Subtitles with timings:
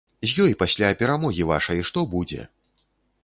[0.29, 2.41] З ёй пасля перамогі вашай, што будзе?